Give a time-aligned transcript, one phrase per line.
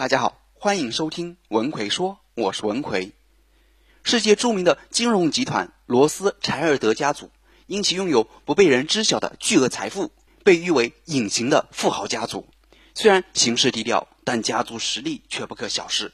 [0.00, 3.12] 大家好，欢迎收听文奎说，我是文奎。
[4.02, 7.30] 世界著名的金融集团罗斯柴尔德家族，
[7.66, 10.10] 因其拥有不被人知晓的巨额财富，
[10.42, 12.48] 被誉为隐形的富豪家族。
[12.94, 16.12] 虽然行事低调，但家族实力却不可小视。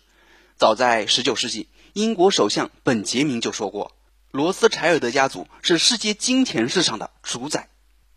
[0.56, 3.92] 早在19世纪，英国首相本杰明就说过，
[4.32, 7.68] 罗斯柴尔德家族是世界金钱市场的主宰。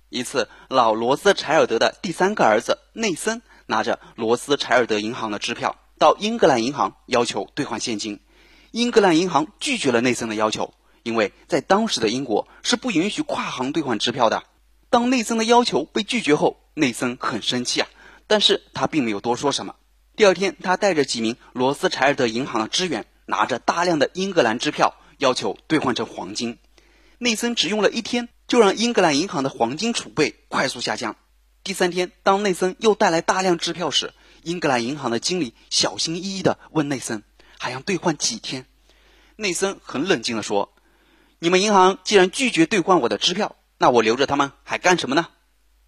[0.10, 3.44] 一次，老罗斯柴尔德的第三个儿子内森。
[3.70, 8.20] 拿着罗斯柴尔德银行的支票到英格兰银行要求兑换现金，
[8.72, 10.74] 英格兰银行拒绝了内森的要求，
[11.04, 14.44] 因为在当时的英国是不允许跨行兑换支票的。
[14.90, 17.88] 当内森的要求被拒绝后，内森很生气啊，
[18.26, 19.76] 但是他并没有多说什么。
[20.16, 26.58] 第二天，他带着几名罗斯柴尔德银行的职员，拿着大量的英格兰支票要求兑换成黄金。
[27.20, 31.16] 内森只用了一天，就让英格兰银行的黄金储备快速下降。
[31.64, 34.14] 第三天，当内森又带来大量支票时，
[34.44, 37.24] 英格兰银行的经理小心翼翼地问内森
[37.60, 38.66] ：“还要兑换几天？”
[39.36, 40.74] 内森很冷静地说
[41.38, 45.28] ：“你们银行既然拒绝兑换我的支票，那我留着他们还干什么呢？”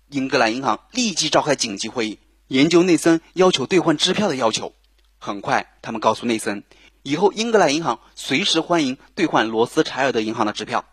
[0.09, 4.75] 英格兰银行立即召开紧急会议，研究内森要求兑换支票的要求。
[5.17, 6.63] 很快，他们告诉内森，
[7.01, 10.85] 以后英格兰银行随时欢迎兑换罗斯柴尔德银行的支票。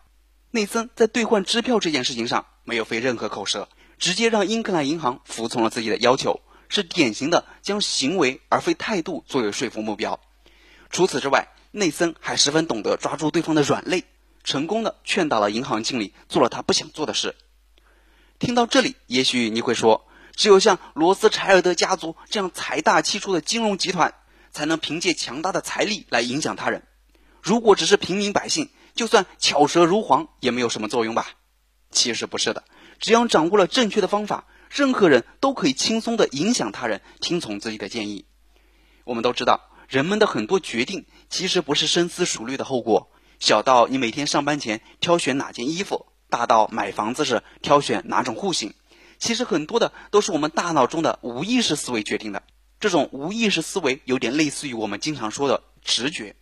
[0.51, 3.67] 内森在兑换支票这件事情上没有费任何口舌。
[3.99, 10.19] 直接让英格兰银行服从了自己的要求，是典型的将行为而非态度作为说服目标。
[10.89, 14.05] 除此之外，内森还十分懂得抓住对方的软肋，
[14.43, 17.35] 成功的劝导了银行经理做了他不想做的事。
[18.39, 24.15] 听到这里，也许你会说，只有像罗斯柴尔德家族这样财大气粗的金融集团，
[24.51, 26.83] 才能凭借强大的财力来影响他人。
[27.41, 31.27] 如果只是平民百姓，就算巧舌如簧，也没有什么作用吧？
[31.91, 32.63] 其实不是的。
[32.99, 38.25] 只要掌握了正确的方法，任何人都可以轻松的影响他人，听从自己的建议。
[39.05, 43.09] 我们都知道，人们的很多决定其实不是深思熟虑的后果。
[43.39, 48.73] 小到你每天上班前挑选哪件衣服，大到买房子时挑选哪种户型，
[49.17, 52.43] 其实很多的都是我们大脑中的无意识思维决定的。
[52.81, 56.35] 这种无意识思维有点类似于我们经常说的直觉。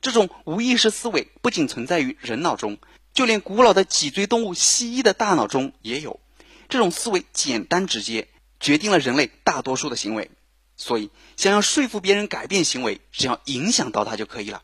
[0.00, 2.78] 这种无意识思维不仅存在于人脑中。
[3.16, 6.20] 就连古老的脊椎动物蜥蜴的大脑中也有
[6.68, 8.28] 这种思维，简单直接，
[8.60, 10.30] 决定了人类大多数的行为。
[10.76, 14.62] 所以，想要说服别人改变行为，只要影响到他就可以了。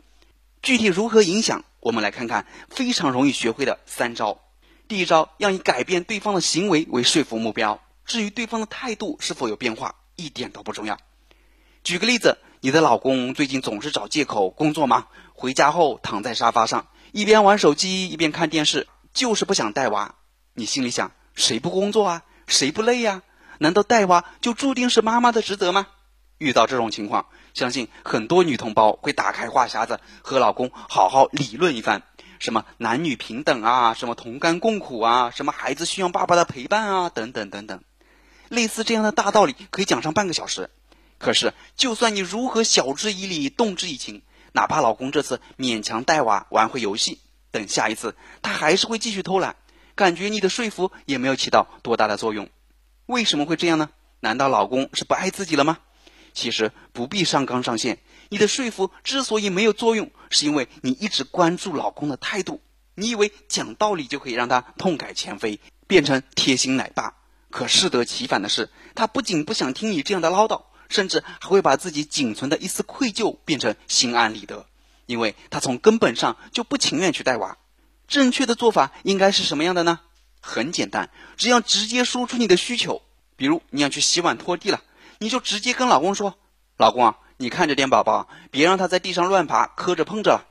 [0.60, 4.42] 具体如何影响，我们来看看非常容易学会的三招。
[4.86, 10.98] 第一招，要以改变对方的行为为说服目标，至于对方的态度是否有变化，一点都不重要。
[11.84, 16.88] 举个例子，你的老公最近总是找借口工作忙，回家后躺在沙发上。
[17.12, 20.14] 一边玩手机一边看电视，就是不想带娃。
[20.54, 22.22] 你心里想，谁不工作啊？
[22.46, 23.20] 谁不累呀？
[23.58, 25.88] 难道带娃就注定是妈妈的职责吗？
[26.38, 32.02] 遇到这种情况，相信很多女同胞会打开话匣子，和老公好好理论一番，
[32.38, 37.82] 什么男女平等啊，什么同甘共苦啊，什么孩子需要爸爸的陪伴啊，等等等等，
[38.48, 40.70] 类似这样的大道理可以讲上半个小时。
[41.18, 44.22] 可是，就算你如何晓之以理，动之以情。
[44.52, 47.18] 哪怕老公这次勉强带娃玩会游戏，
[47.50, 49.56] 等下一次他还是会继续偷懒，
[49.94, 52.48] 感觉你的说服也没有起到多大的作用。
[53.06, 53.90] 为什么会这样呢？
[54.20, 55.78] 难道老公是不爱自己了吗？
[56.32, 57.98] 其实不必上纲上线，
[58.28, 62.62] 你的说服之所以没有作用，是因为你一直关注老公的态度。
[62.94, 67.14] 你以为讲道理就可以让他痛改前非，变成贴心奶爸？
[67.50, 70.62] 可适得其反的是，他不仅不想听你这样的唠叨。
[70.92, 74.66] 甚至还会把自己仅存的一丝愧疚变成心安理得，
[75.06, 77.56] 因为他从根本上就不情愿去带娃。
[78.06, 80.00] 正确的做法应该是什么样的呢？
[80.40, 83.02] 很简单，只要直接说出你的需求。
[83.36, 84.82] 比如你要去洗碗拖地了，
[85.18, 86.36] 你就直接跟老公说
[86.76, 90.46] ：“老公啊，你看着点宝宝，别让他在地上乱爬，磕着碰着了。”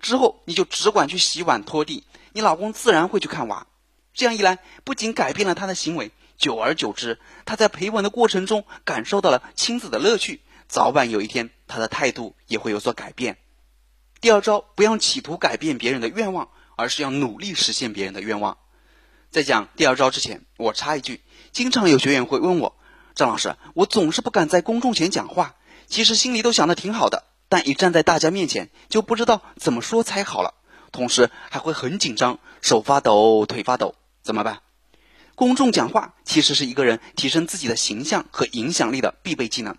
[0.00, 3.66] 之后你就只管去洗碗拖地，你老公自然会去看娃。
[4.12, 6.10] 这样一来，不仅改变了他的行为。
[6.36, 13.38] 久而久之，他在陪玩的过程中感受到了亲子的乐趣，早晚有一天，他的态度也会有所改变。
[14.20, 18.58] 第二招，不要企图改变别人的愿望，而是要努力实现别人的愿望。
[19.30, 21.20] 在讲第二招之前，我插一句：
[21.52, 22.76] 经常有学员会问我，
[23.14, 25.56] 张老师，我总是不敢在公众前讲话，
[25.86, 30.54] 其实心里都想的挺好的，但一站在大家面前，就不知道怎么说才好了，
[30.90, 34.60] 同时还会很紧张，手发抖，腿发抖，怎么办？
[35.34, 39.76] 公众讲话其实是一个人提升自己的形象和影响力的必备技能。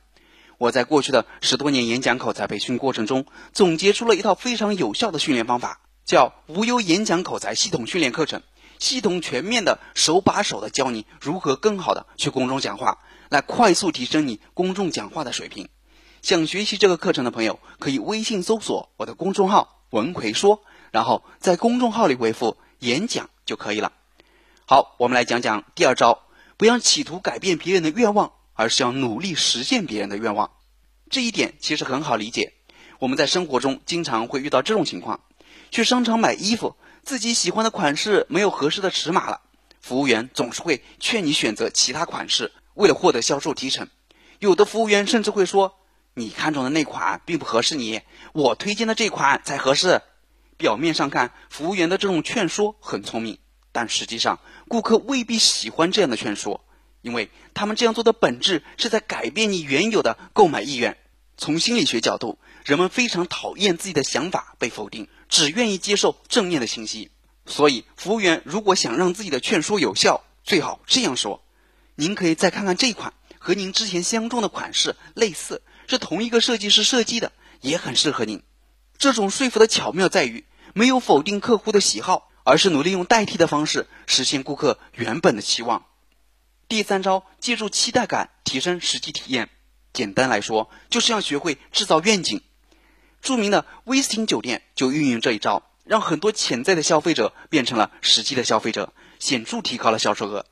[0.57, 8.41] 我在过去的十多年演讲口才培训过程中，总结出了一套非常有效的训练方法，叫无忧演讲口才系统训练课程，
[8.79, 12.99] 系统全面的、手把手的教你如何更好的去公众讲话，
[13.29, 15.69] 来快速提升你公众讲话的水平。
[16.21, 23.91] 想学习这个课程的朋友，可以微信搜索我的公众号“文奎说”，然后在公众号里回复“演讲”就可以了。
[24.67, 26.23] 好，我们来讲讲第二招，
[26.57, 30.49] 不要企图改变别人的愿望，而是要努力实现别人的愿望。
[31.11, 32.53] 这一点其实很好理解，
[32.97, 35.19] 我们在生活中经常会遇到这种情况：
[35.69, 39.41] 去商场买衣服，自己喜欢的款式没有合适的尺码了，
[39.81, 43.87] 服务员总是会劝你选择其他款式，为了获得销售提成。
[44.39, 45.77] 有的服务员甚至会说。
[46.17, 48.01] 你看中的那款并不合适你，
[48.31, 50.01] 我推荐的这款才合适。
[50.57, 53.37] 表面上看，服务员的这种劝说很聪明，
[53.75, 54.39] 但实际上，
[54.69, 56.63] 顾客未必喜欢这样的劝说，
[57.01, 60.97] 因为他们这样做的本质是在改变你原有的购买意愿。
[61.35, 67.11] 从心理学角度，人们非常讨厌自己的想法被否定，只愿意接受正面的信息。
[67.45, 71.43] 所以，服务员如果想让自己的劝说有效，最好这样说
[71.95, 78.41] ：“您可以再看看这款，和您之前相中的款式类似。”是同一个设计师设计的，也很适合您。
[78.97, 85.85] 这种说服的巧妙在于，没有否定客户的喜好，而是努力用代替的方式实现顾客原本的期望。
[86.69, 89.49] 第三招，借助期待感提升实际体验。
[89.91, 92.41] 简单来说，就是要学会制造愿景。
[93.21, 100.45] 著名的威斯汀酒店就运用这一招，让很多潜在的消费者变成了实际的消费者，显著提高了销售额。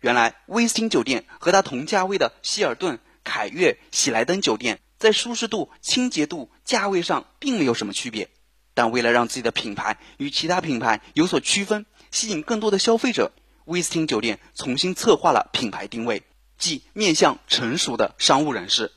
[0.00, 3.00] 原来，威斯汀酒店和它同价位的希尔顿。
[3.24, 8.30] 凯悦、喜来登酒店在舒适度、清洁度、价位上并没有什么区别，
[8.78, 13.32] 但为了让自己的品牌与其他品牌有所区分，吸引更多的消费者，
[13.64, 16.22] 威斯汀酒店重新策划了品牌定位，
[16.58, 18.92] 即面向成熟的商务人士。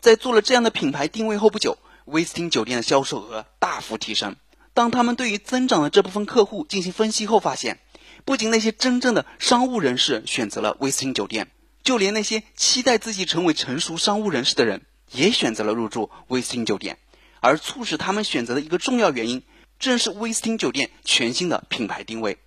[0.00, 4.34] 在做了这样的品牌定位后不久，威斯汀酒店的销售额大幅提升。
[4.74, 7.78] 当他们对于增长的这部分客户进行分析后，发现，
[8.24, 11.52] 不仅那些真正的商务人士选择了威斯汀酒店。
[11.84, 16.98] 就连那些期待自己成为成熟商务人士的人，也选择了入住威斯汀酒店。
[17.40, 19.42] 而促使他们选择的一个重要原因，
[19.78, 22.38] 正是威斯汀酒店全新的品牌定位。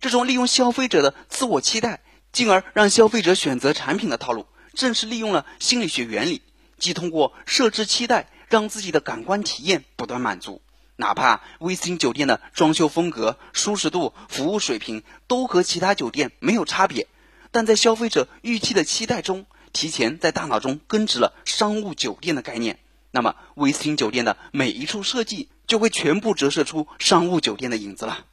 [0.00, 2.02] 这种利用消费者的自我期待，
[2.32, 6.42] 进而让消费者选择产品的套路，正是利用了心理学原理，
[6.78, 10.60] 即通过设置期待，让自己的感官体验不断满足。
[10.96, 17.06] 哪怕威斯汀酒店的装修风格、舒适度、服务水平都和其他酒店没有差别。
[17.50, 22.78] 但在消费者预期的期待中，提前在大脑中根植了商务酒店的概念，
[23.12, 28.26] 那么威斯汀酒店的每一处设计就会全部折射出商务酒店的影子了。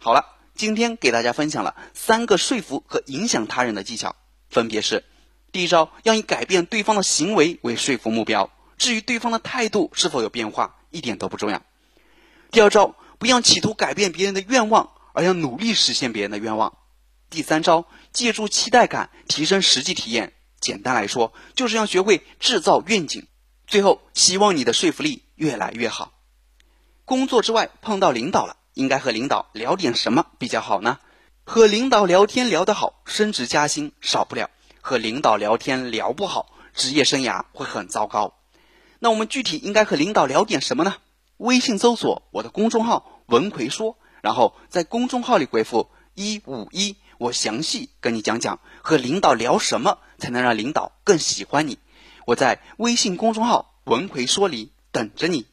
[0.00, 4.16] 好了，今天给大家分享了三个说服和影响他人的技巧，
[4.50, 5.04] 分别是：
[5.52, 11.60] 第一招要以改变对方的行为为说服目标，至于对方的态度是否有变化，一点都不重要；
[12.50, 16.76] 第二招不要企图改变别人的愿望，而要努力实现别人的愿望。
[17.30, 20.32] 第三招，借助期待感提升实际体验。
[20.60, 23.28] 简单来说，就是要学会制造愿景。
[23.68, 26.14] 最后，希望你的说服力越来越好。
[27.04, 30.98] 工作之外碰到领导了，应该和领导聊点什么比较好呢？
[31.44, 34.46] 和领导聊天聊得好，升职加薪少不了；
[34.80, 38.38] 和领导聊天聊不好，职业生涯会很糟糕。
[39.00, 40.96] 那我们具体应该和领导聊点什么呢？
[41.36, 46.96] 微信搜索我的公众号“文奎说”，然后在公众号里回复“一五一”。
[47.18, 51.78] 我详细跟你讲讲和领导聊什么才能让领导更喜欢你。
[52.28, 55.46] 我在微信公众号“文奎说”理等着你。